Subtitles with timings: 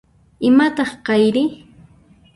[0.47, 1.45] Imataq kayri?